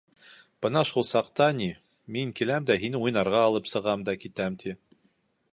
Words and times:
Бына 0.65 0.81
шул 0.91 1.05
саҡта, 1.09 1.49
ни, 1.59 1.67
мин 2.17 2.33
киләм 2.41 2.67
дә 2.71 2.79
һине 2.85 3.03
уйнарға 3.07 3.47
алып 3.51 3.73
сығам 3.75 4.07
да 4.09 4.21
китәм, 4.25 4.61
ти. 4.65 4.79